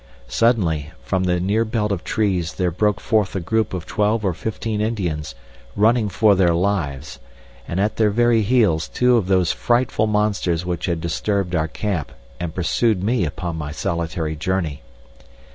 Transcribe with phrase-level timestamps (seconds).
[0.27, 4.33] Suddenly from the near belt of trees there broke forth a group of twelve or
[4.33, 5.35] fifteen Indians,
[5.75, 7.19] running for their lives,
[7.67, 12.11] and at their very heels two of those frightful monsters which had disturbed our camp
[12.39, 14.81] and pursued me upon my solitary journey.